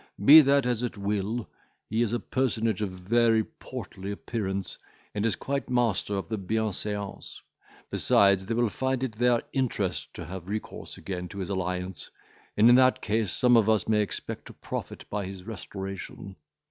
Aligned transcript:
Be 0.25 0.41
that 0.41 0.65
as 0.65 0.81
it 0.81 0.97
will, 0.97 1.47
he 1.87 2.01
is 2.01 2.11
a 2.11 2.19
personage 2.19 2.81
of 2.81 2.91
a 2.91 2.95
very 2.95 3.43
portly 3.43 4.11
appearance, 4.11 4.79
and 5.13 5.27
is 5.27 5.35
quite 5.35 5.69
master 5.69 6.15
of 6.15 6.27
the 6.27 6.39
bienseance. 6.39 7.39
Besides, 7.91 8.47
they 8.47 8.55
will 8.55 8.69
find 8.69 9.03
it 9.03 9.11
their 9.17 9.43
interest 9.53 10.11
to 10.15 10.25
have 10.25 10.49
recourse 10.49 10.97
again 10.97 11.27
to 11.27 11.37
his 11.37 11.51
alliance; 11.51 12.09
and 12.57 12.67
in 12.67 12.75
that 12.77 13.03
case 13.03 13.31
some 13.31 13.55
of 13.55 13.69
us 13.69 13.87
may 13.87 14.01
expect 14.01 14.47
to 14.47 14.53
profit 14.53 15.07
by 15.11 15.27
his 15.27 15.43
restoration. 15.43 16.35